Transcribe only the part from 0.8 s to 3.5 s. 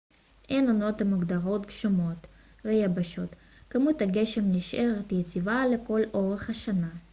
המוגדרות גשומות ו יבשות